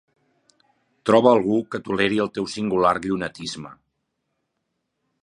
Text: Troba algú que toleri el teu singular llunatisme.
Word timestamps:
Troba 1.09 1.33
algú 1.33 1.59
que 1.75 1.81
toleri 1.89 2.19
el 2.25 2.33
teu 2.39 2.51
singular 2.57 2.97
llunatisme. 3.07 3.75